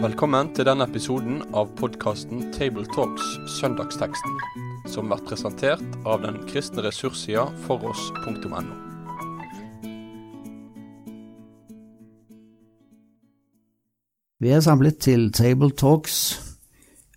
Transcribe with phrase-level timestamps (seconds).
[0.00, 3.24] Velkommen til denne episoden av podkasten Tabletalks
[3.58, 4.38] Søndagsteksten,
[4.88, 8.60] som blir presentert av den kristne ressurssida foross.no.
[14.40, 16.20] Vi er samlet til Table Talks.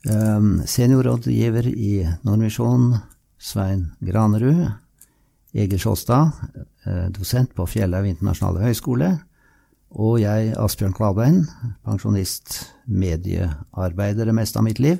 [0.03, 1.93] Um, seniorrådgiver i
[2.27, 2.97] Nordmisjon,
[3.39, 4.82] Svein Granerud.
[5.53, 6.31] Egil Sjåstad,
[6.85, 9.09] eh, dosent på Fjellhaug internasjonale høgskole.
[9.93, 11.43] Og jeg, Asbjørn Kvalbein,
[11.85, 12.55] pensjonist,
[12.89, 14.97] mediearbeider det meste av mitt liv.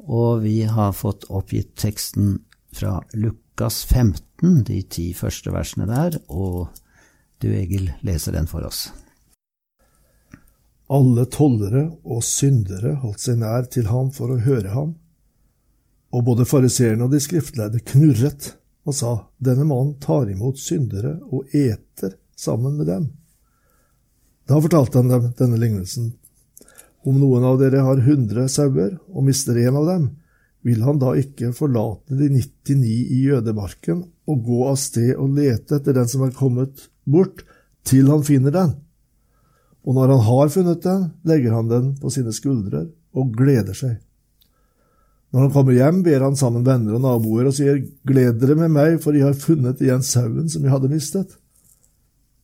[0.00, 2.38] Og vi har fått oppgitt teksten
[2.72, 6.70] fra Lukas 15, de ti første versene der, og
[7.44, 8.88] du, Egil, leser den for oss.
[10.90, 14.96] Alle tollere og syndere holdt seg nær til ham for å høre ham,
[16.10, 18.54] og både fariseerne og de skriftlærde knurret
[18.86, 23.08] og sa, Denne mannen tar imot syndere og eter sammen med dem.
[24.48, 26.12] Da fortalte han dem denne lignelsen.
[27.06, 30.08] Om noen av dere har hundre sauer og mister en av dem,
[30.66, 35.78] vil han da ikke forlate de 99 i jødemarken og gå av sted og lete
[35.78, 37.44] etter den som er kommet bort,
[37.88, 38.74] til han finner den?
[39.86, 42.84] og når han har funnet den, legger han den på sine skuldre
[43.16, 43.96] og gleder seg.
[45.30, 48.72] Når han kommer hjem, ber han sammen venner og naboer og sier, Gled dere med
[48.74, 51.36] meg, for jeg har funnet igjen sauen som jeg hadde mistet.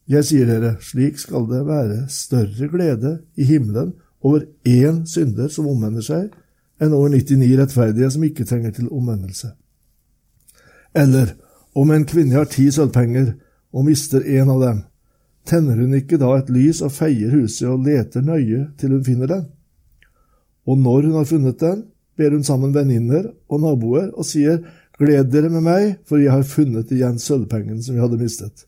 [0.06, 5.66] Jeg sier dere, slik skal det være større glede i himmelen over én synder som
[5.70, 6.28] omvender seg,
[6.78, 9.50] enn over 99 rettferdige som ikke trenger til omvendelse.
[10.94, 11.34] Eller
[11.76, 13.32] om en kvinne har ti sølvpenger
[13.74, 14.78] og mister en av dem,
[15.46, 19.30] tenner hun ikke da et lys og feier huset og leter nøye til hun finner
[19.30, 19.44] den?
[20.66, 21.84] Og når hun har funnet den,
[22.16, 24.62] ber hun sammen venninner og naboer og sier,
[24.96, 28.62] Gled dere med meg, for jeg har funnet igjen sølvpengen som jeg hadde mistet.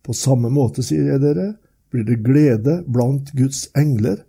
[0.00, 1.50] På samme måte, sier jeg dere,
[1.92, 4.22] blir det glede blant Guds engler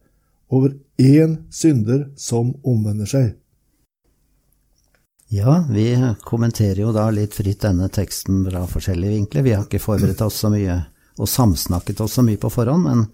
[0.51, 3.29] over én synder som omvender seg.
[5.31, 5.93] Ja, vi
[6.25, 9.45] kommenterer jo da litt fritt denne teksten fra forskjellige vinkler.
[9.45, 10.81] Vi har ikke forberedt oss så mye
[11.19, 13.05] og samsnakket oss så mye på forhånd, men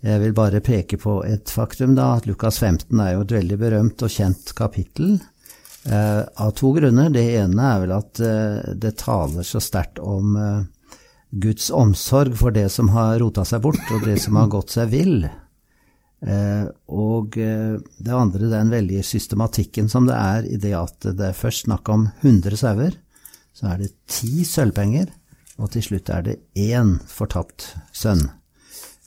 [0.00, 3.58] jeg vil bare peke på et faktum, da, at Lukas 15 er jo et veldig
[3.58, 5.16] berømt og kjent kapittel.
[5.88, 7.10] Eh, av to grunner.
[7.10, 10.62] Det ene er vel at eh, det taler så sterkt om eh,
[11.30, 14.90] Guds omsorg for det som har rota seg bort, og det som har gått seg
[14.94, 15.26] vill.
[16.20, 16.64] Eh,
[16.94, 21.36] og eh, det andre, den veldige systematikken som det er i det at det er
[21.42, 22.98] først snakk om 100 sauer,
[23.54, 25.10] så er det ti sølvpenger,
[25.58, 28.28] og til slutt er det én fortapt sønn.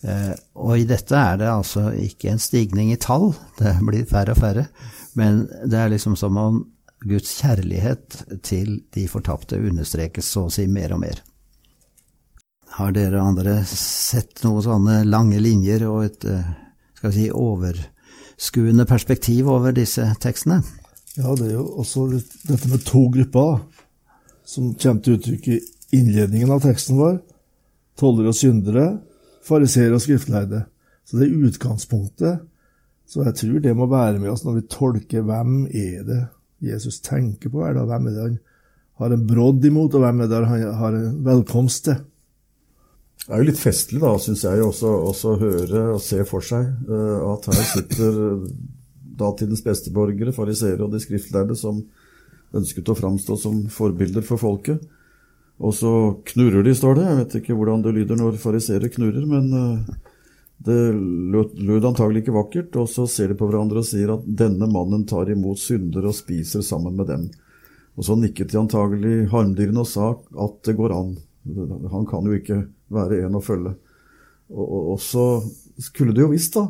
[0.01, 3.31] Eh, og i dette er det altså ikke en stigning i tall,
[3.61, 4.67] det blir færre og færre,
[5.19, 6.61] men det er liksom som om
[7.01, 11.21] Guds kjærlighet til de fortapte understrekes så å si mer og mer.
[12.77, 16.51] Har dere andre sett noen sånne lange linjer og et eh,
[17.01, 20.61] skal vi si, overskuende perspektiv over disse tekstene?
[21.17, 23.63] Ja, det er jo også dette med to grupper
[24.47, 25.57] som kommer til uttrykk i
[25.97, 27.17] innledningen av teksten vår.
[27.99, 28.85] Tollere og syndere,
[29.45, 30.65] fariseere og skriftlærde.
[31.07, 32.45] Så det er utgangspunktet.
[33.09, 36.21] Så jeg tror det må være med oss når vi tolker hvem er det
[36.63, 37.65] Jesus tenker på.
[37.65, 38.39] Er det, hvem er det han
[39.01, 42.03] har en brodd imot, og hvem er det han har en velkomst til?
[43.21, 44.91] Det er jo litt festlig, da, syns jeg, også,
[45.29, 48.15] å høre og se for seg uh, at her sitter
[49.21, 51.83] datidens besteborgere, fariseere og de skriftlærde, som
[52.57, 54.81] ønsket å framstå som forbilder for folket.
[55.61, 55.91] Og så
[56.31, 57.05] knurrer de, står det.
[57.05, 59.91] Jeg vet ikke hvordan det lyder når fariseere knurrer, men uh,
[60.65, 62.79] det lød antagelig ikke vakkert.
[62.81, 66.17] Og så ser de på hverandre og sier at denne mannen tar imot syndere og
[66.17, 67.29] spiser sammen med dem.
[67.99, 71.15] Og så nikket de antagelig harmdyrene og sa at det går an.
[71.91, 72.63] Han kan jo ikke
[72.93, 73.75] være en å følge.
[74.51, 75.25] Og så
[75.79, 76.65] skulle de jo visst, da,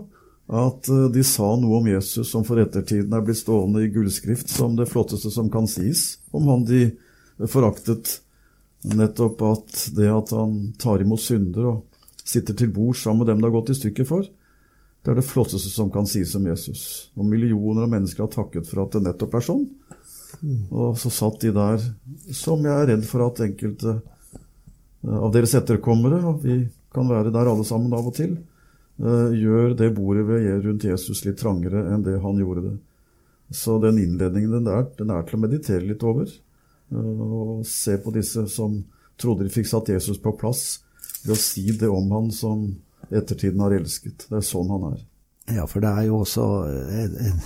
[0.52, 4.52] at eh, de sa noe om Jesus som for ettertiden er blitt stående i gullskrift
[4.52, 6.84] som det flotteste som kan sies om han de
[7.50, 8.20] foraktet.
[8.82, 13.42] Nettopp at det at han tar imot synder og sitter til bord sammen med dem
[13.42, 14.26] det har gått i stykker for,
[15.02, 16.84] det er det flotteste som kan sies om Jesus.
[17.18, 19.64] Og millioner av mennesker har takket for at det nettopp er sånn.
[20.70, 21.82] Og så satt de der,
[22.34, 26.62] som jeg er redd for at enkelte eh, av deres etterkommere, og vi
[26.94, 28.38] kan være der alle sammen av og til,
[29.02, 32.78] eh, gjør det bordet ved rundt Jesus litt trangere enn det han gjorde det.
[33.52, 36.30] Så den innledningen den der, den er til å meditere litt over.
[36.92, 38.82] Eh, og se på disse som
[39.22, 40.82] trodde de fikk satt Jesus på plass
[41.24, 42.66] ved å si det om han som
[43.12, 44.28] ettertiden har elsket.
[44.30, 45.00] Det er sånn han er.
[45.52, 46.44] Ja, for det er jo også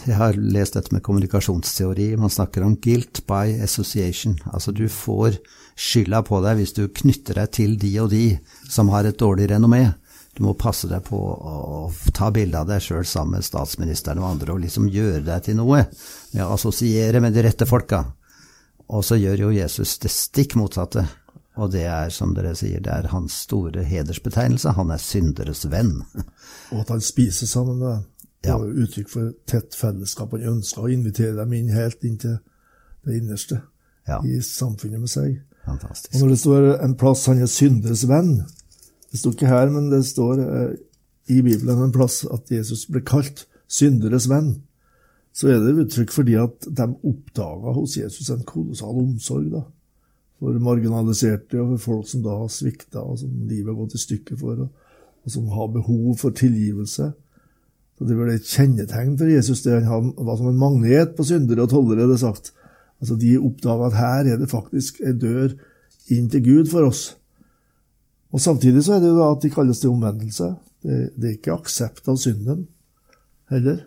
[0.06, 2.12] Jeg har lest dette med kommunikasjonsteori.
[2.20, 4.36] Man snakker om guilt by association.
[4.52, 5.40] Altså du får
[5.76, 8.26] skylda på deg hvis du knytter deg til de og de
[8.70, 9.88] som har et dårlig renommé.
[10.36, 14.34] Du må passe deg på å ta bilde av deg sjøl sammen med statsministeren og
[14.34, 18.04] andre, og liksom gjøre deg til noe med å assosiere med de rette folka.
[18.90, 21.06] Og så gjør jo Jesus det stikk motsatte.
[21.56, 24.74] Og det er, som dere sier, det er hans store hedersbetegnelse.
[24.76, 26.02] Han er synderes venn.
[26.74, 28.04] Og at han spiser sammen med dem.
[28.46, 28.58] Det Ja.
[28.60, 30.32] jo uttrykk for tett fellesskap.
[30.36, 32.36] Han ønsker å invitere dem inn helt inn til
[33.06, 33.62] det innerste
[34.08, 35.40] Ja, i samfunnet med seg.
[35.66, 36.14] Fantastisk.
[36.14, 38.44] Og når det står en plass han er synderes venn
[39.12, 40.76] Det står ikke her, men det står eh,
[41.34, 44.60] i Bibelen en plass at Jesus ble kalt synderes venn.
[45.36, 49.66] Så er det uttrykk fordi at de oppdaga hos Jesus en kolossal omsorg da,
[50.40, 54.04] for marginaliserte og for folk som da har svikta, og som livet har gått i
[54.04, 57.12] stykker for, og, og som har behov for tilgivelse.
[57.96, 59.64] Så Det var et kjennetegn for Jesus.
[59.64, 62.08] det Han var som en magnet på syndere og tollere.
[62.08, 62.54] det er sagt.
[63.00, 65.56] Altså De oppdaga at her er det faktisk en dør
[66.12, 67.18] inn til Gud for oss.
[68.32, 70.56] Og Samtidig så er det jo da at de kalles til omvendelse.
[70.84, 72.68] Det, det er ikke aksept av synden
[73.50, 73.86] heller.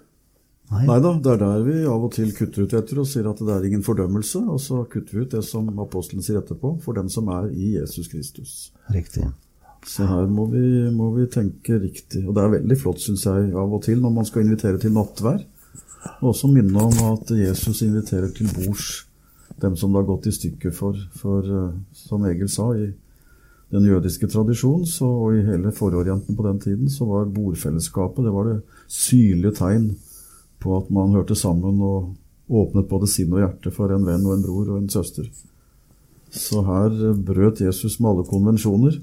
[0.68, 3.40] Nei, da, det er der vi av og til kutter ut etter og sier at
[3.40, 6.98] det er ingen fordømmelse, og så kutter vi ut det som apostelen sier etterpå, for
[6.98, 8.72] den som er i Jesus Kristus.
[8.92, 9.24] riktig.
[9.86, 10.60] Så her må vi,
[10.92, 12.24] må vi tenke riktig.
[12.26, 14.92] Og det er veldig flott, syns jeg, av og til når man skal invitere til
[14.92, 15.44] nattvær.
[16.20, 19.04] Og også minne om at Jesus inviterer til bords
[19.62, 20.98] dem som det har gått i stykker for.
[21.18, 22.90] For eh, som Egil sa, i
[23.74, 28.34] den jødiske tradisjonen så, og i hele fororienten på den tiden, så var bordfellesskapet det
[28.34, 29.90] var det synlige tegn
[30.62, 32.14] på at man hørte sammen og
[32.48, 35.28] åpnet både sinn og hjerte for en venn og en bror og en søster.
[36.30, 38.98] Så her brøt Jesus med alle konvensjoner.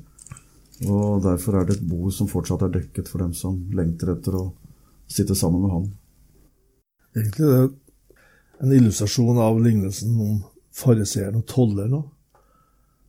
[0.85, 4.35] Og derfor er det et bord som fortsatt er dekket for dem som lengter etter
[4.35, 4.45] å
[5.07, 5.87] sitte sammen med han.
[7.15, 10.41] Egentlig er det en illustrasjon av lignelsen om
[10.75, 12.03] fariseeren og tolleren.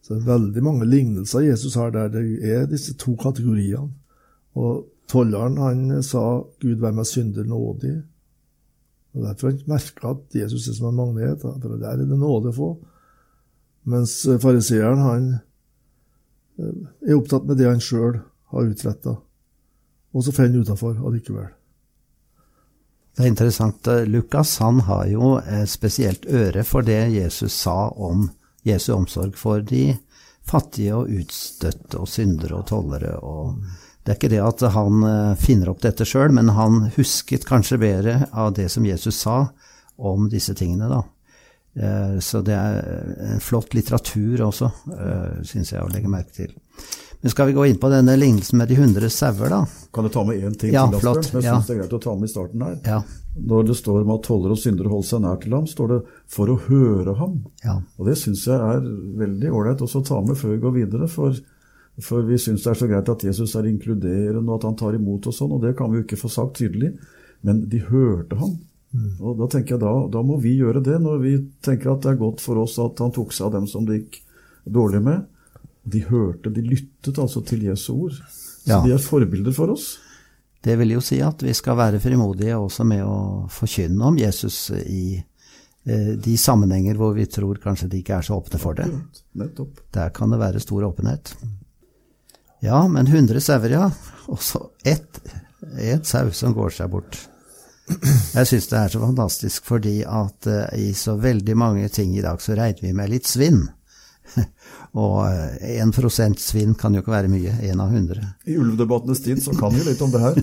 [0.02, 3.90] Så det er veldig mange lignelser Jesus har der det er disse to kategoriene.
[4.54, 8.02] Og tolleren han sa 'Gud vær meg synder nådig'.
[9.16, 12.52] Og Derfor han merka at Jesus er som en magnet, for der er det nåde
[12.52, 12.70] å få.
[13.88, 15.28] Mens fariseeren han
[16.60, 18.18] eh, er opptatt med det han sjøl
[18.52, 19.16] har utretta,
[20.12, 21.48] og så faller han utafor allikevel.
[23.16, 23.88] Det er interessant.
[23.88, 25.36] eh, Lukas han har jo
[25.70, 28.28] spesielt øre for det Jesus sa om
[28.66, 29.94] Jesu omsorg for de
[30.46, 33.16] fattige og utstøtte og syndere og tollere.
[33.22, 33.62] Og
[34.06, 37.78] det er ikke det at han eh, finner opp dette sjøl, men han husket kanskje
[37.82, 39.48] bedre av det som Jesus sa
[39.98, 41.02] om disse tingene, da.
[41.76, 44.70] Eh, Så det er en flott litteratur også,
[45.44, 46.54] syns jeg å legge merke til.
[47.22, 49.62] Men skal vi gå inn på denne lignelsen med de hundre sauer, da?
[49.92, 50.98] Kan jeg ta med én ting Ja, til?
[51.00, 51.54] Asbjørn, som jeg ja.
[51.66, 52.76] det er greit å ta med i starten her.
[52.84, 52.98] Ja.
[53.36, 55.98] Når det står om at toller og syndere holder seg nær til ham, står det
[56.28, 57.40] 'for å høre ham'.
[57.64, 57.80] ja.
[57.98, 58.80] Og det syns jeg er
[59.24, 61.08] veldig ålreit også å ta med før vi går videre.
[61.08, 61.32] For,
[62.02, 64.94] for vi syns det er så greit at Jesus er inkluderende, og at han tar
[64.98, 66.92] imot og sånn, og det kan vi jo ikke få sagt tydelig.
[67.46, 68.56] Men de hørte ham.
[69.20, 71.32] Og da tenker jeg da, da må vi gjøre det, når vi
[71.64, 73.98] tenker at det er godt for oss at han tok seg av dem som det
[74.00, 74.20] gikk
[74.72, 75.26] dårlig med.
[75.84, 78.16] De hørte, de lyttet altså til Jesu ord.
[78.16, 78.80] Så Ja.
[78.82, 79.98] de er forbilder for oss.
[80.62, 84.70] Det vil jo si at vi skal være frimodige også med å forkynne om Jesus
[84.74, 85.22] i
[85.86, 88.88] eh, de sammenhenger hvor vi tror kanskje de ikke er så åpne for det.
[89.38, 89.78] Nettopp.
[89.94, 91.36] Der kan det være stor åpenhet.
[92.66, 93.88] Ja, men 100 sauer, ja.
[94.28, 95.20] Og så ett
[95.78, 97.16] et sau som går seg bort.
[98.34, 102.22] Jeg syns det er så fantastisk fordi at uh, i så veldig mange ting i
[102.24, 103.62] dag så regner vi med litt svinn.
[104.96, 107.52] Og eh, 1 svinn kan jo ikke være mye.
[107.68, 108.24] Én av 100.
[108.50, 110.38] I ulvedebattenes tid så kan vi litt om det her.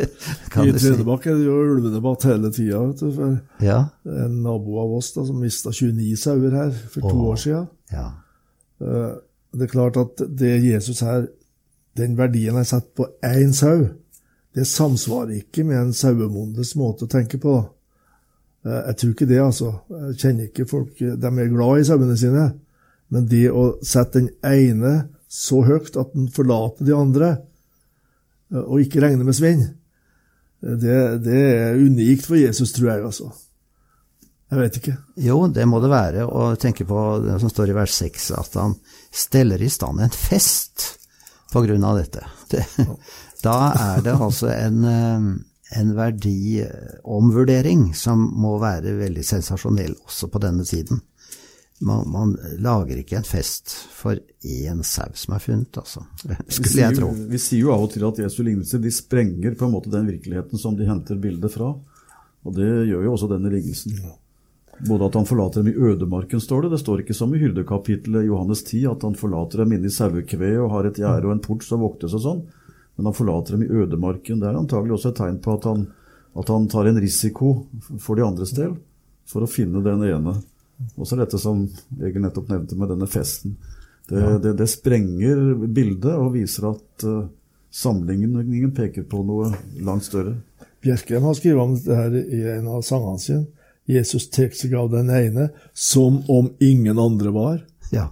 [0.64, 0.72] I.
[0.74, 2.80] Tredebakk er det jo ulvedebatt hele tida.
[2.98, 3.78] For Ja.
[4.08, 7.26] en nabo av oss da, som mista 29 sauer her for to Åh.
[7.34, 7.68] år siden.
[7.94, 8.06] ja.
[8.82, 9.16] Eh,
[9.54, 11.22] Det er klart at det Jesus her,
[11.98, 13.88] den verdien jeg setter på én sau,
[14.56, 17.58] det samsvarer ikke med en sauebondes måte å tenke på.
[18.66, 19.72] Eh, Jeg tror ikke det, altså.
[19.90, 22.46] Jeg kjenner ikke folk De er glad i sauene sine.
[23.08, 27.28] Men det å sette den ene så høyt at den forlater de andre,
[28.52, 29.62] eh, og ikke regner med svinn,
[30.64, 33.30] eh, det, det er unikt for Jesus, tror jeg, altså.
[34.48, 34.94] Jeg vet ikke.
[35.20, 36.24] Jo, det må det være.
[36.24, 38.78] Og tenke på det som står i vers 6, at han
[39.12, 40.97] steller i stand en fest
[41.52, 42.24] på grunn av dette.
[42.50, 42.64] Det,
[43.46, 45.28] da er det altså en, eh,
[45.80, 51.02] en verdiomvurdering som må være veldig sensasjonell også på denne tiden.
[51.80, 56.02] man, man lager ikke en fest for én sau som er funnet, altså.
[56.48, 57.12] Skulle sier, jeg tro.
[57.30, 60.08] vi sier jo av og til at Jesu lignelser de sprenger på en måte den
[60.10, 61.76] virkeligheten som de henter bildet fra.
[62.46, 63.94] Og det gjør jo også denne lignelsen.
[64.86, 66.70] Både at han forlater dem i ødemarken, står det.
[66.70, 70.60] Det står ikke som i hyrdekapittelet Johannes 10 at han forlater dem inne i sauekveet
[70.62, 72.44] og har et gjerde og en port som voktes og sånn.
[72.98, 74.38] Men han forlater dem i ødemarken.
[74.38, 75.88] Det er antagelig også et tegn på at han,
[76.38, 77.54] at han tar en risiko
[77.98, 78.76] for de andres del
[79.28, 80.36] for å finne den ene.
[80.94, 81.64] Og så er dette som
[81.98, 83.56] Egil nettopp nevnte med denne festen.
[84.08, 87.26] Det, det, det sprenger bildet og viser at uh,
[87.74, 89.50] sammenligningen peker på noe
[89.84, 90.38] langt større.
[90.84, 93.57] Bjerkreim har skrevet om dette her i en av sangene sine.
[93.88, 97.58] Jesus tar seg av den ene som om ingen andre var.
[97.94, 98.10] Ja.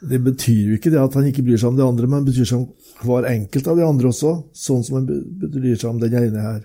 [0.00, 2.32] Det betyr jo ikke det at han ikke bryr seg om de andre, men det
[2.32, 6.02] betyr seg om hver enkelt av de andre også, sånn som han bryr seg om
[6.02, 6.60] den ene her.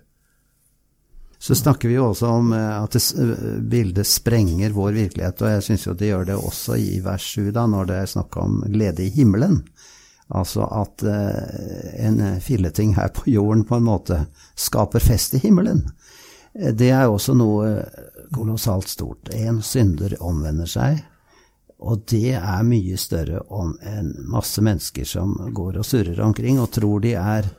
[1.43, 5.51] Så snakker vi jo også om eh, at det, eh, bildet sprenger vår virkelighet, og
[5.51, 8.37] jeg syns jo det gjør det også i vers 7, da, når det er snakk
[8.39, 9.57] om glede i himmelen.
[10.31, 14.21] Altså at eh, en filleting her på jorden på en måte
[14.55, 15.83] skaper fest i himmelen.
[16.53, 17.73] Det er jo også noe
[18.33, 19.31] kolossalt stort.
[19.33, 21.01] En synder omvender seg,
[21.83, 26.71] og det er mye større om en masse mennesker som går og surrer omkring og
[26.75, 27.49] tror de er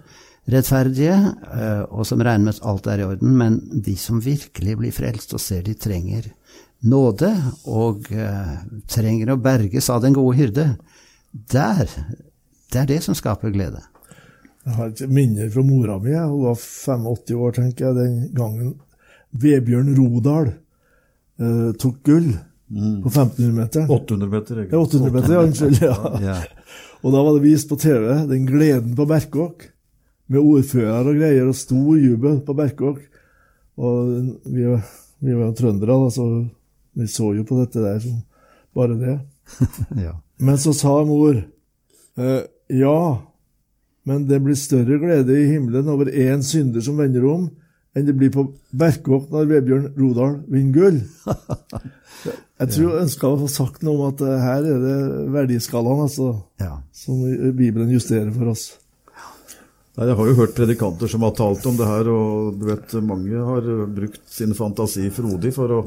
[0.50, 1.16] rettferdige,
[1.56, 4.92] eh, og som regner med at alt er i orden, men de som virkelig blir
[4.92, 6.28] frelst og ser de trenger
[6.84, 7.30] nåde,
[7.70, 8.54] og eh,
[8.90, 10.68] trenger å berges av den gode hyrde,
[11.32, 11.88] der,
[12.72, 13.80] det er det som skaper glede.
[14.64, 16.14] Jeg har et minne fra mora mi.
[16.14, 18.76] Hun var 85 år, tenker jeg, den gangen
[19.34, 20.52] Vebjørn Rodal
[21.40, 22.32] eh, tok gull
[23.02, 23.90] på 1500-meteren.
[23.90, 24.78] 800 meter, egentlig.
[24.78, 25.82] Ja, 800 meter, unnskyld.
[25.82, 26.18] Ja.
[26.22, 26.36] Ja.
[27.04, 29.66] Og da var det vist på TV, den gleden på Berkåk,
[30.32, 33.02] med ordfører og greier, og stor jubel på Berkåk.
[33.76, 34.14] Og
[34.48, 36.28] vi, vi var jo trøndere, da, så
[36.94, 38.22] vi så jo på dette der som
[38.74, 39.18] bare det.
[40.06, 40.16] Ja.
[40.40, 43.00] Men så sa mor uh, ja,
[44.08, 47.46] men det blir større glede i himmelen over én synder som vender om,
[47.94, 51.02] enn det blir på Berkåk når Vebjørn Rodal vinner gull.
[52.54, 54.98] Jeg tror jeg ønska å få sagt noe om at eh, her er det
[55.34, 56.28] verdiskalaen altså,
[56.62, 56.78] Ja.
[56.94, 57.18] som
[57.58, 58.68] Bibelen justerer for oss.
[59.94, 62.94] Nei, Jeg har jo hørt predikanter som har talt om det her, og du vet,
[63.04, 65.80] mange har brukt sin fantasi frodig for å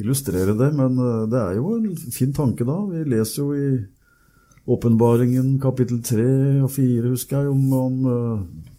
[0.00, 2.78] illustrere det, men eh, det er jo en fin tanke da.
[2.92, 3.66] Vi leser jo i
[4.64, 6.28] Åpenbaringen kapittel 3
[6.64, 8.70] og 4, husker jeg, om, om eh,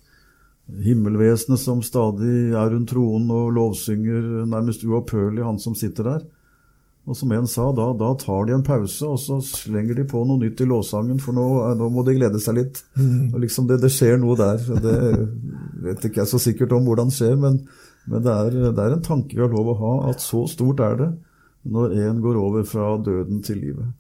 [0.65, 6.25] himmelvesenet som stadig er rundt tronen og lovsynger nærmest uopphørlig han som sitter der.
[7.05, 10.23] Og som en sa, da, da tar de en pause, og så slenger de på
[10.25, 11.43] noe nytt i låssangen, for nå,
[11.77, 12.79] nå må de glede seg litt.
[13.29, 14.63] Og liksom det, det skjer noe der.
[14.81, 14.95] Det
[15.85, 17.59] vet ikke jeg så sikkert om hvordan det skjer, men,
[18.09, 20.81] men det, er, det er en tanke vi har lov å ha, at så stort
[20.81, 21.11] er det
[21.65, 23.93] når en går over fra døden til livet.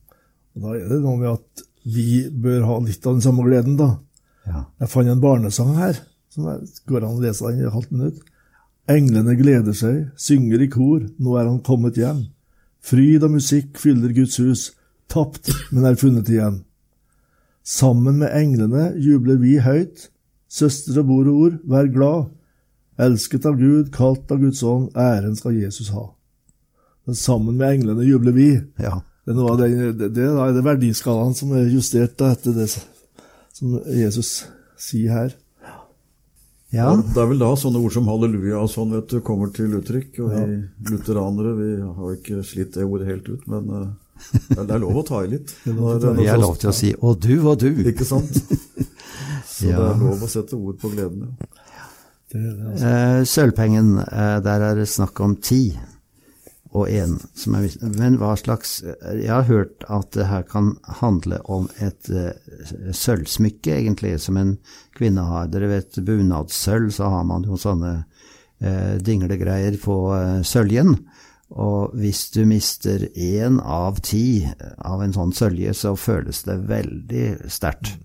[0.55, 3.77] Og Da er det noe med at vi bør ha litt av den samme gleden,
[3.77, 3.91] da.
[4.49, 4.65] Ja.
[4.81, 6.01] Jeg fant en barnesang her,
[6.35, 6.47] som
[6.89, 8.23] går an å lese den i et halvt minutt.
[8.91, 12.25] Englene gleder seg, synger i kor, nå er han kommet hjem.
[12.85, 14.65] Fryd og musikk fyller Guds hus,
[15.09, 16.59] tapt, men er funnet igjen.
[17.65, 20.09] Sammen med englene jubler vi høyt,
[20.51, 22.27] søstre og bor og ord, vær glad.
[23.01, 26.05] Elsket av Gud, kalt av Guds ånd, æren skal Jesus ha.
[27.09, 28.49] Men sammen med englene jubler vi.
[28.79, 28.99] ja.
[29.25, 33.79] Det er, noe av den, det, det det verdiskalaen som er justert etter det som
[33.89, 34.43] Jesus
[34.77, 35.33] sier her.
[36.75, 36.89] Ja.
[36.95, 40.19] Det er vel da sånne ord som halleluja og sånn vet du, kommer til uttrykk.
[40.25, 40.57] Og vi
[40.91, 43.87] lutheranere vi har ikke slitt det ordet helt ut, men eh,
[44.55, 45.55] det er- lov å ta i litt.
[45.65, 45.73] Vi
[46.27, 47.85] har lov til å si 'og du og du'.
[47.91, 48.31] Ikke sant?
[49.55, 51.29] Så det er lov å sette ord på gleden.
[51.39, 51.45] Ja.
[52.31, 52.85] Det er det, altså.
[52.85, 55.77] Eh, Sølvpengen, eh, der er det snakk om ti
[56.75, 57.15] og én.
[57.33, 61.39] som er vis- Men hva slags eh, Jeg har hørt at det her kan handle
[61.45, 62.31] om et uh,
[62.91, 64.57] sølvsmykke, egentlig, som en
[64.97, 65.47] kvinne har.
[65.47, 70.97] Dere vet bunadssølv, så har man jo sånne uh, dinglegreier på uh, søljen.
[71.55, 74.43] Og hvis du mister én av ti
[74.81, 77.95] av en sånn sølje, så føles det veldig sterkt.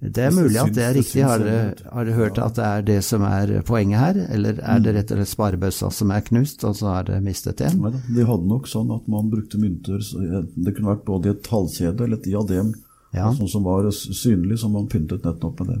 [0.00, 1.22] Det er mulig at det er riktig.
[1.26, 4.18] Har dere, har dere hørt at det er det som er poenget her?
[4.36, 7.60] Eller er det rett og slett sparebøssa som er knust, og så er det mistet
[7.66, 7.80] en?
[7.82, 11.50] Neida, De hadde nok sånn at man brukte mynter Det kunne vært både i et
[11.50, 12.74] halskjede eller et diadem,
[13.14, 13.32] Ja.
[13.34, 15.80] sånn som var synlig, som man pyntet nettopp med det.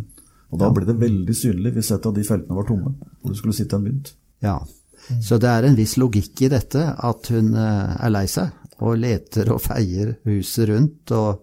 [0.52, 3.36] Og da ble det veldig synlig hvis et av de feltene var tomme, og det
[3.38, 4.12] skulle sitte en mynt.
[4.42, 4.58] Ja.
[5.20, 8.98] Så det er en viss logikk i dette, at hun eh, er lei seg og
[8.98, 11.42] leter og feier huset rundt og,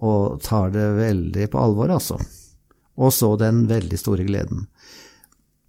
[0.00, 2.18] og tar det veldig på alvor, altså.
[2.96, 4.66] Og så den veldig store gleden.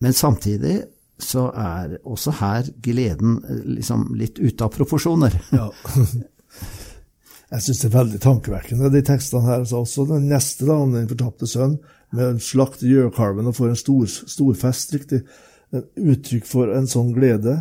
[0.04, 0.82] Men samtidig
[1.22, 5.36] så er også her gleden eh, liksom litt ute av proporsjoner.
[5.56, 5.70] Ja.
[7.54, 9.66] Jeg syns det er veldig tankevekkende, de tekstene her.
[9.70, 11.78] Så også den neste, da, om den fortapte sønn,
[12.14, 15.22] med en slakt i gjøkalven og får en stor, storfest, riktig.
[15.74, 17.60] En uttrykk for en sånn glede,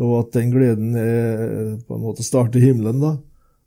[0.00, 3.12] og at den gleden er, på en måte starter i himmelen, da.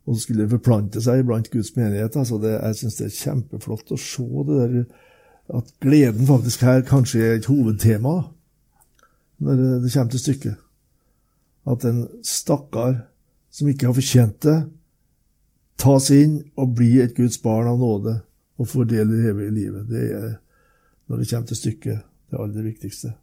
[0.08, 2.16] Og så skulle det forplante seg blant Guds menighet.
[2.16, 5.04] Altså det, jeg syns det er kjempeflott å se det der,
[5.58, 8.16] at gleden faktisk her kanskje er et hovedtema
[9.44, 10.56] når det kommer til stykket.
[11.68, 13.02] At en stakkar
[13.52, 14.58] som ikke har fortjent det,
[15.78, 18.16] tas inn og blir et Guds barn av nåde
[18.58, 19.88] og får del i det evige livet.
[19.92, 20.30] Det er,
[21.08, 23.14] når det kommer til stykket, det aller viktigste.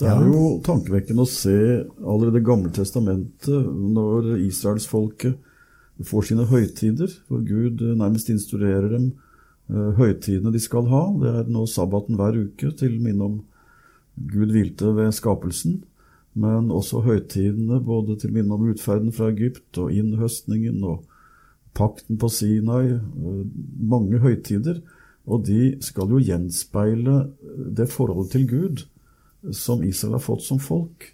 [0.00, 1.56] Det er jo tankevekkende å se
[2.00, 3.66] allerede Det gamle testamentet,
[3.96, 5.36] når israelsfolket
[6.08, 9.10] får sine høytider, hvor Gud nærmest instruerer dem
[9.68, 11.02] eh, høytidene de skal ha.
[11.20, 13.34] Det er nå sabbaten hver uke, til minne om
[14.16, 15.82] Gud hvilte ved skapelsen.
[16.40, 21.04] Men også høytidene, både til minne om utferden fra Egypt og innhøstningen og
[21.76, 22.96] pakten på Sinai.
[22.96, 23.44] Eh,
[23.92, 24.80] mange høytider.
[25.28, 27.26] Og de skal jo gjenspeile
[27.76, 28.86] det forholdet til Gud
[29.52, 31.10] som Israel har fått som folk.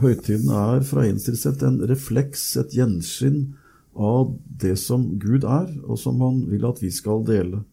[0.00, 3.54] Høytiden er fra side sett en refleks, et gjenskinn
[3.94, 7.64] av det som Gud er, og som han vil at vi skal dele.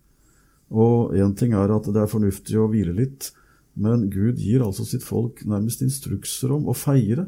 [0.73, 3.31] Og én ting er at det er fornuftig å hvile litt,
[3.77, 7.27] men Gud gir altså sitt folk nærmest instrukser om å feire,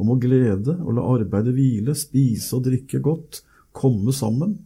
[0.00, 3.42] om å glede og la arbeidet hvile, spise og drikke godt,
[3.74, 4.56] komme sammen.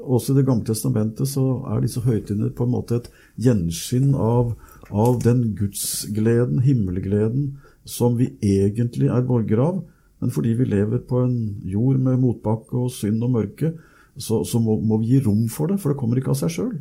[0.00, 4.54] Også i Det gamle testamentet så er disse høytidene på en måte et gjenskinn av
[4.90, 9.80] av den gudsgleden, himmelgleden, som vi egentlig er borgere av.
[10.20, 13.72] Men fordi vi lever på en jord med motbakke og synd og mørke,
[14.20, 16.52] så, så må, må, vi gi rom for det, for det kommer ikke av seg
[16.56, 16.74] sjøl.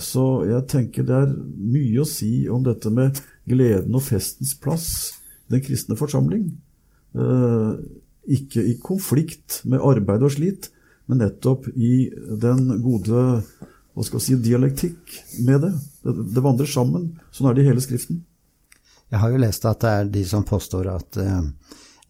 [0.00, 3.20] Så jeg tenker det er mye å si om dette med
[3.50, 4.88] gleden og festens plass
[5.48, 6.48] i den kristne forsamling.
[7.14, 7.72] Eh,
[8.30, 10.70] ikke i konflikt med arbeid og slit,
[11.10, 12.06] men nettopp i
[12.40, 13.42] den gode
[13.90, 15.72] hva skal si, dialektikk med det.
[16.06, 16.14] det.
[16.34, 17.10] Det vandrer sammen.
[17.34, 18.22] Sånn er det i hele Skriften.
[19.10, 21.42] Jeg har jo lest at det er de som påstår at eh,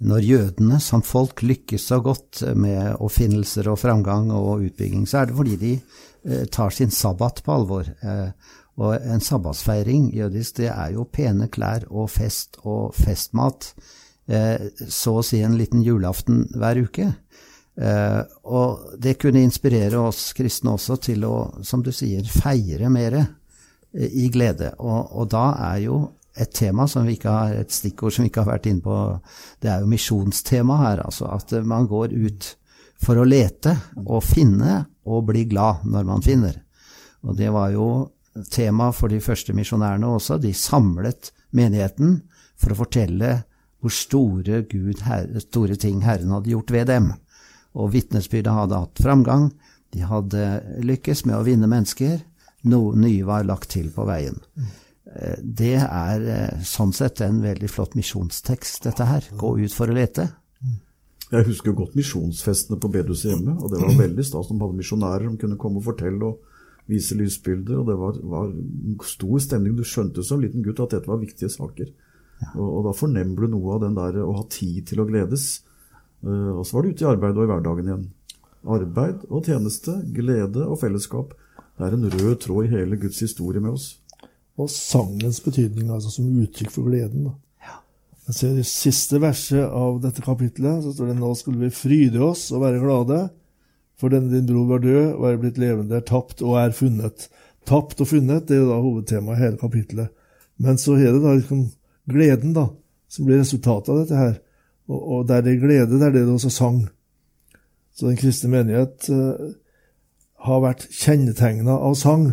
[0.05, 5.31] når jødene som folk lykkes så godt med oppfinnelser og framgang og utbygging, så er
[5.31, 7.89] det fordi de eh, tar sin sabbat på alvor.
[7.89, 8.29] Eh,
[8.81, 13.75] og en sabbatsfeiring jødisk, det er jo pene klær og fest og festmat.
[14.31, 17.09] Så å si en liten julaften hver uke.
[17.81, 23.17] Uh, og det kunne inspirere oss kristne også til å, som du sier, feire mer
[23.17, 23.29] uh,
[23.97, 24.75] i glede.
[24.77, 26.01] Og, og, da er jo
[26.37, 28.99] et tema som vi ikke har, et stikkord som vi ikke har vært inne på,
[29.65, 31.05] det er jo misjonstema her.
[31.07, 32.51] Altså at man går ut
[33.01, 33.73] for å lete
[34.05, 36.61] og finne og bli glad når man finner.
[37.25, 37.89] Og det var jo
[38.53, 40.37] tema for de første misjonærene også.
[40.37, 42.21] De samlet menigheten
[42.61, 43.39] for å fortelle
[43.81, 47.13] hvor store, Gud, herre, store ting Herren hadde gjort ved dem
[47.79, 49.51] og vitnesbyrdet hadde hatt framgang.
[49.95, 50.45] De hadde
[50.87, 52.21] lykkes med å vinne mennesker.
[52.71, 54.37] Noe nye var lagt til på veien.
[55.11, 59.31] Eh, det er eh, sånn sett en veldig flott misjonstekst, dette her.
[59.41, 60.29] Gå ut for å lete.
[61.31, 63.55] Jeg husker godt misjonsfestene på bedehuset hjemme.
[63.63, 64.49] og Det var veldig stas.
[64.51, 66.41] De hadde misjonærer som kunne komme og fortelle og
[66.91, 67.79] vise lysbilder.
[67.79, 68.55] og Det var, var
[69.07, 69.77] stor stemning.
[69.79, 71.93] Du skjønte som liten gutt at dette var viktige saker.
[72.57, 75.63] Og, og, Da fornemmer du noe av den der å ha tid til å gledes.
[76.25, 78.09] Eh, og så var det ute i arbeid og i hverdagen igjen.
[78.71, 81.33] Arbeid og tjeneste, glede og fellesskap.
[81.79, 83.95] Det er en rød tråd i hele Guds historie med oss.
[84.61, 87.31] Og sangens betydning altså som uttrykk for gleden.
[87.31, 87.37] da.
[88.31, 92.21] Jeg ser I siste verset av dette kapitlet så står det nå skulle vi fryde
[92.23, 93.17] oss og være glade,
[93.99, 97.27] for denne din bror var død og er blitt levende, er tapt og er funnet.
[97.69, 100.13] Tapt og funnet det er jo da hovedtemaet i hele kapitlet.
[100.63, 101.67] Men så er det da liksom
[102.13, 102.69] gleden da,
[103.11, 104.39] som blir resultatet av dette her.
[104.91, 106.81] Og, og der det er glede, der det er det også sang.
[107.95, 109.53] Så den kristne menighet uh,
[110.47, 112.31] har vært kjennetegna av sang.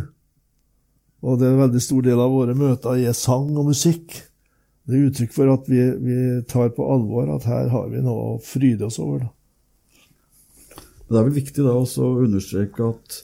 [1.26, 4.22] Og det er en veldig stor del av våre møter er sang og musikk.
[4.88, 8.36] Det er uttrykk for at vi, vi tar på alvor at her har vi noe
[8.36, 9.26] å fryde oss over.
[9.26, 9.34] Da.
[11.08, 13.20] Det er vel viktig da også å understreke at,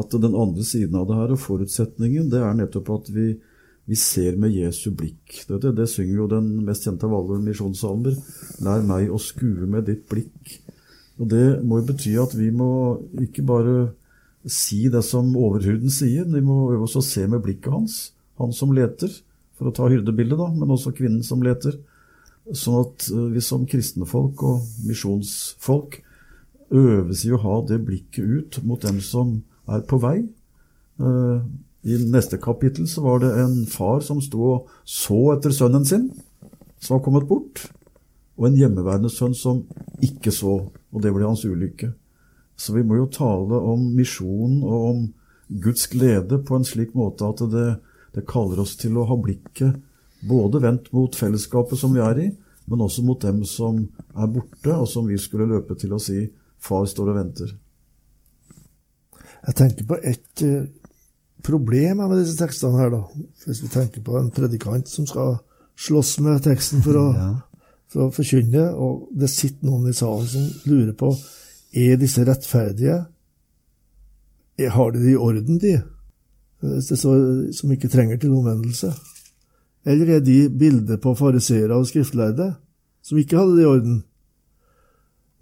[0.00, 3.28] at den andre siden av det her, og forutsetningen, det er nettopp at vi,
[3.92, 5.42] vi ser med Jesu blikk.
[5.44, 8.14] Det, det, synger jo den mest kjente av alle misjonssalmer.
[8.64, 10.54] Lær meg å skue med ditt blikk.
[11.20, 12.70] Og Det må jo bety at vi må
[13.20, 13.74] ikke bare
[14.48, 17.96] si det som overhuden sier, vi må øve oss å se med blikket hans,
[18.40, 19.12] han som leter,
[19.58, 21.76] for å ta hyrdebildet, da, men også kvinnen som leter.
[22.48, 26.00] Sånn at eh, vi som kristne folk og misjonsfolk
[26.72, 29.36] øves i å ha det blikket ut mot dem som
[29.68, 30.16] er på vei.
[31.84, 35.84] Eh, i neste kapittel så var det en far som sto og så etter sønnen
[35.84, 36.10] sin,
[36.80, 37.68] som var kommet bort.
[38.38, 39.58] og en hjemmeværende sønn som
[40.02, 40.54] ikke så,
[40.92, 41.92] og det ble hans ulykke.
[42.56, 45.02] Så vi må jo tale om misjonen og om
[45.62, 47.76] Guds glede på en slik måte at det,
[48.16, 49.76] det kaller oss til å ha blikket
[50.26, 52.28] både vendt mot fellesskapet som vi er i,
[52.66, 53.84] men også mot dem som
[54.16, 57.54] er borte, og som vi skulle løpe til å si 'Far står og venter'.
[59.46, 60.42] Jeg tenker på et
[61.42, 63.02] uh, problem med disse tekstene her, da.
[63.46, 65.36] Hvis vi tenker på en predikant som skal
[65.78, 67.06] slåss med teksten for å,
[67.90, 71.12] for å forkynne, og det sitter noen i salen som lurer på
[71.72, 72.98] er disse rettferdige.
[74.72, 75.80] Har de det i orden, de?
[76.62, 77.14] Hvis det så,
[77.56, 78.92] som ikke trenger til omvendelse?
[79.88, 82.52] Eller er de bilder på fariseere og skriftlærde
[83.02, 83.96] som ikke hadde det i orden?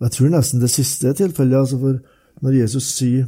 [0.01, 1.59] Jeg tror nesten det siste er tilfellet.
[1.59, 1.99] Altså for
[2.41, 3.27] når Jesus sier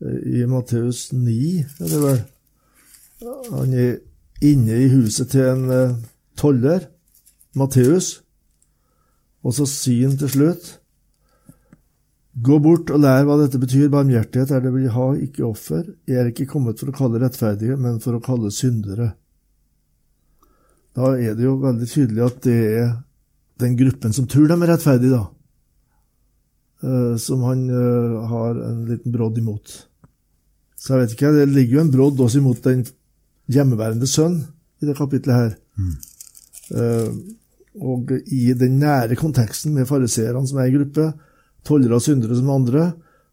[0.00, 1.36] i Matteus 9,
[1.80, 2.20] er det vel.
[3.52, 3.98] Han er
[4.40, 5.96] inne i huset til en uh,
[6.40, 6.86] toller,
[7.58, 8.20] Matteus,
[9.44, 10.76] og så sier han til slutt
[12.40, 13.88] Gå bort og lær hva dette betyr.
[13.90, 15.82] Barmhjertighet er det vil ha, ikke offer.
[16.06, 19.10] Jeg er ikke kommet for å kalle rettferdige, men for å kalle syndere.
[20.96, 22.86] Da er det jo veldig tydelig at det er
[23.60, 25.26] den gruppen som tror de er rettferdige, da,
[26.86, 29.74] uh, som han uh, har en liten brodd imot.
[30.80, 32.86] Så jeg vet ikke, det ligger jo en brodd også imot den
[33.52, 34.38] hjemmeværende sønn
[34.80, 35.52] i det kapitlet her.
[35.76, 35.92] Mm.
[36.70, 37.10] Uh,
[37.80, 41.10] og i den nære konteksten med fariseerne som er i gruppe,
[41.66, 42.88] tollere og syndere som andre,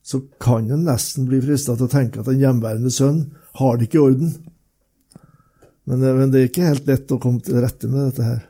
[0.07, 3.25] så kan en nesten bli frista til å tenke at den hjemmeværende sønn
[3.59, 4.35] har det ikke i orden.
[5.87, 8.45] Men, eh, men, det er ikke helt lett å komme til rette med dette her.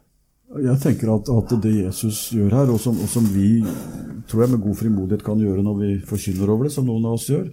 [0.64, 3.62] Jeg tenker at, at det Jesus gjør her, og som, og som, vi
[4.30, 7.18] tror jeg med god frimodighet kan gjøre når vi forkynner over det, som noen av
[7.18, 7.50] oss gjør,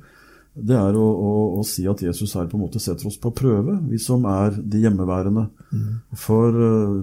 [0.54, 3.32] det er å, å, å, si at Jesus her på en måte setter oss på
[3.34, 5.48] prøve, vi som er de hjemmeværende.
[5.74, 5.88] Mm.
[6.18, 7.00] For uh,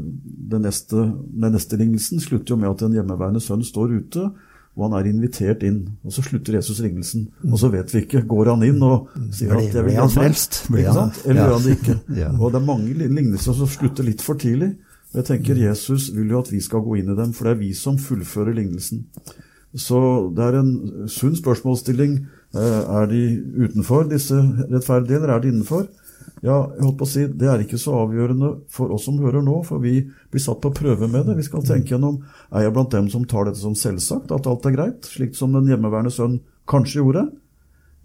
[0.53, 4.29] den neste, den neste lignelsen slutter jo med at en hjemmeværende sønn står ute,
[4.71, 5.81] og han er invitert inn.
[6.07, 7.51] Og så slutter Jesus lignelsen, mm.
[7.51, 8.23] og så vet vi ikke.
[8.31, 10.63] Går han inn og sier at 'jeg vil han frelst?
[10.71, 11.99] Eller gjør han det ikke?
[12.23, 12.31] ja.
[12.39, 14.77] Og det er mange lignelser som slutter litt for tidlig.
[15.11, 15.65] Og jeg tenker mm.
[15.67, 17.99] Jesus vil jo at vi skal gå inn i dem, for det er vi som
[17.99, 19.09] fullfører lignelsen.
[19.75, 23.21] Så det er en sunn spørsmålsstilling Eh, er de
[23.63, 24.35] utenfor disse
[24.67, 25.85] rettferdige, eller er de innenfor?
[26.41, 29.43] Ja, jeg holdt på å si, Det er ikke så avgjørende for oss som hører
[29.45, 31.37] nå, for vi blir satt på prøve med det.
[31.37, 34.65] Vi skal tenke gjennom er jeg blant dem som tar dette som selvsagt, at alt
[34.65, 37.27] er greit, slik som den hjemmeværende sønn kanskje gjorde?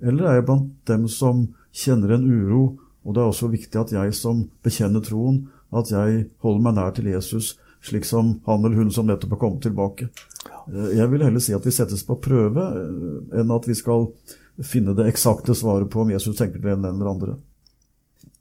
[0.05, 2.63] Eller er jeg blant dem som kjenner en uro,
[3.07, 6.93] og det er også viktig at jeg som bekjenner troen, at jeg holder meg nær
[6.97, 7.55] til Jesus,
[7.85, 10.11] slik som han eller hun som nettopp har kommet tilbake.
[10.73, 14.09] Eh, jeg vil heller si at vi settes på prøve, eh, enn at vi skal
[14.65, 17.37] finne det eksakte svaret på om Jesus tenker til en eller andre.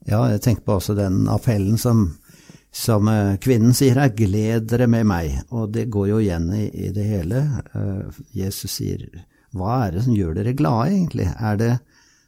[0.06, 2.08] Ja, jeg tenker på også den appellen som,
[2.72, 5.42] som eh, kvinnen sier her, 'gled dere med meg'.
[5.52, 7.42] Og det går jo igjen i, i det hele.
[8.34, 9.08] Jesus sier,
[9.54, 11.30] 'hva er det som gjør dere glade', egentlig?
[11.40, 11.74] Er det,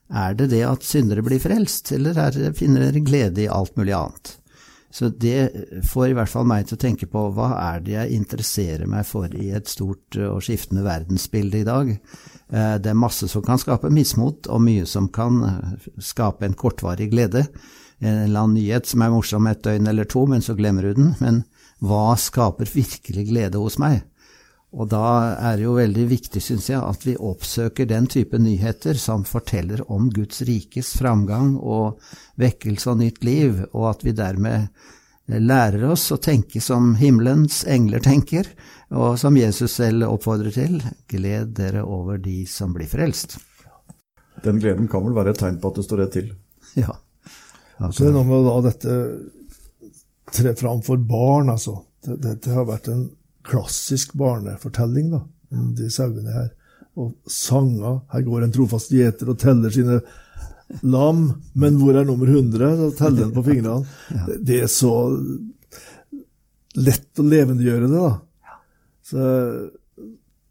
[0.09, 3.93] er det det at syndere blir frelst, eller det, finner dere glede i alt mulig
[3.93, 4.36] annet?
[4.93, 5.51] Så det
[5.89, 9.03] får i hvert fall meg til å tenke på hva er det jeg interesserer meg
[9.07, 11.91] for i et stort og skiftende verdensbilde i dag.
[11.91, 15.41] Eh, det er masse som kan skape mismot, og mye som kan
[15.99, 17.47] skape en kortvarig glede.
[17.99, 21.01] En eller annen nyhet som er morsom et døgn eller to, men så glemmer du
[21.01, 21.13] den.
[21.19, 21.43] Men
[21.83, 24.05] hva skaper virkelig glede hos meg?
[24.77, 25.07] Og da
[25.41, 29.81] er det jo veldig viktig, syns jeg, at vi oppsøker den type nyheter som forteller
[29.91, 31.97] om Guds rikes framgang og
[32.37, 34.69] vekkelse og nytt liv, og at vi dermed
[35.27, 38.47] lærer oss å tenke som himmelens engler tenker,
[38.93, 40.77] og som Jesus selv oppfordrer til,
[41.09, 43.39] gled dere over de som blir frelst.
[44.45, 46.31] Den gleden kan vel være et tegn på at det står rett til?
[46.77, 46.93] Ja.
[47.77, 48.93] Altså, det er noe med å da dette
[50.33, 51.75] tre fram for barn, altså.
[52.05, 53.03] Dette har vært en
[53.47, 55.23] klassisk barnefortelling da,
[55.55, 56.53] om de sauene her.
[56.97, 58.01] Og sanger.
[58.11, 59.99] Her går en trofast gjeter og teller sine
[60.83, 62.77] lam, men hvor er nummer 100?
[62.79, 63.85] Så teller han på fingrene.
[64.41, 64.93] Det, er så
[66.77, 68.55] lett å levendegjøre det, da.
[69.07, 69.27] Så,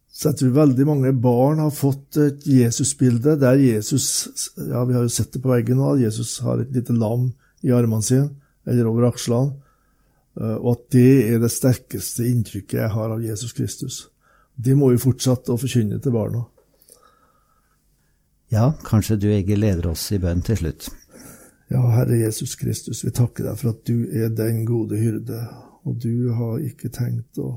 [0.09, 4.07] så, jeg tror veldig mange barn har fått et Jesusbilde der Jesus
[4.57, 5.99] ja, Vi har jo sett det på veggen nå.
[6.01, 7.29] Jesus har et lite lam
[7.67, 8.31] i armene sine,
[8.65, 9.59] eller over akslene.
[10.40, 14.07] Eh, og at det er det sterkeste inntrykket jeg har av Jesus Kristus.
[14.57, 16.44] Det må vi fortsette å forkynne til barna.
[18.53, 20.88] Ja, kanskje du Egil leder oss i bønn til slutt.
[21.72, 25.40] Ja, Herre Jesus Kristus, vi takker deg for at du er den gode hyrde,
[25.83, 27.57] og du har ikke tenkt å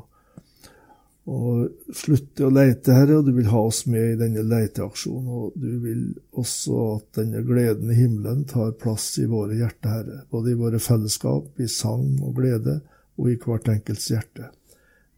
[1.30, 5.28] og slutte å leite, Herre, og du vil ha oss med i denne leiteaksjonen.
[5.30, 6.06] Og du vil
[6.40, 10.22] også at denne gleden i himmelen tar plass i våre hjerter, Herre.
[10.32, 12.80] Både i våre fellesskap, i sang og glede,
[13.20, 14.50] og i hvert enkelts hjerte.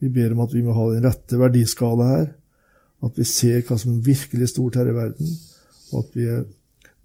[0.02, 2.32] Vi ber om at vi må ha den rette verdiskala her,
[3.06, 5.36] at vi ser hva som er virkelig stort her i verden,
[5.92, 6.48] og at vi er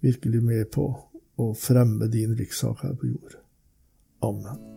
[0.05, 0.89] virkelig med på
[1.37, 3.37] å fremme din rikssak her på jord.
[4.25, 4.76] Amen.